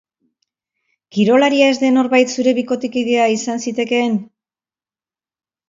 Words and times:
Kirolaria 1.17 1.67
ez 1.73 1.75
den 1.83 1.99
norbait 1.99 2.35
zure 2.37 2.55
bikotekidea 2.61 3.29
izan 3.37 3.65
zitekeen? 3.69 4.19